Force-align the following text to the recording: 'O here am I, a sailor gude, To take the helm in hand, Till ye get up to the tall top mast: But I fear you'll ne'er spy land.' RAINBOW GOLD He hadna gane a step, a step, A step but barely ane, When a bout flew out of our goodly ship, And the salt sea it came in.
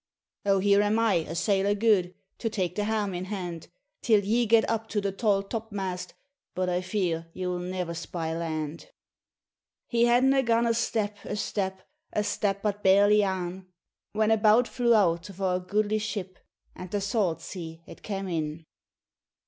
'O 0.47 0.57
here 0.57 0.81
am 0.81 0.97
I, 0.97 1.13
a 1.13 1.35
sailor 1.35 1.75
gude, 1.75 2.15
To 2.39 2.49
take 2.49 2.73
the 2.73 2.85
helm 2.85 3.13
in 3.13 3.25
hand, 3.25 3.67
Till 4.01 4.21
ye 4.21 4.47
get 4.47 4.67
up 4.67 4.87
to 4.89 4.99
the 4.99 5.11
tall 5.11 5.43
top 5.43 5.71
mast: 5.71 6.15
But 6.55 6.69
I 6.69 6.81
fear 6.81 7.27
you'll 7.35 7.59
ne'er 7.59 7.93
spy 7.93 8.33
land.' 8.35 8.79
RAINBOW 8.79 8.85
GOLD 8.85 8.87
He 9.89 10.05
hadna 10.05 10.41
gane 10.41 10.65
a 10.65 10.73
step, 10.73 11.17
a 11.23 11.35
step, 11.35 11.83
A 12.13 12.23
step 12.23 12.63
but 12.63 12.81
barely 12.81 13.21
ane, 13.21 13.67
When 14.13 14.31
a 14.31 14.37
bout 14.37 14.67
flew 14.67 14.95
out 14.95 15.29
of 15.29 15.39
our 15.39 15.59
goodly 15.59 15.99
ship, 15.99 16.39
And 16.75 16.89
the 16.89 16.99
salt 16.99 17.39
sea 17.39 17.83
it 17.85 18.01
came 18.01 18.27
in. 18.27 18.65